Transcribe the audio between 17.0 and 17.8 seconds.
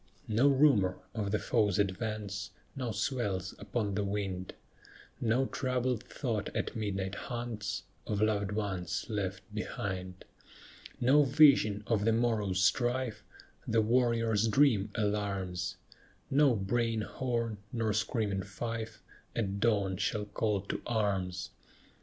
horn